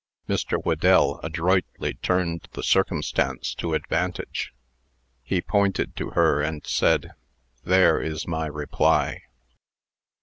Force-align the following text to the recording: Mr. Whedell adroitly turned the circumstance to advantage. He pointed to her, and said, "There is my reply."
Mr. 0.27 0.57
Whedell 0.57 1.19
adroitly 1.21 1.93
turned 1.93 2.47
the 2.53 2.63
circumstance 2.63 3.53
to 3.53 3.75
advantage. 3.75 4.51
He 5.21 5.43
pointed 5.43 5.95
to 5.97 6.09
her, 6.17 6.41
and 6.41 6.65
said, 6.65 7.11
"There 7.63 8.01
is 8.01 8.25
my 8.25 8.47
reply." 8.47 9.21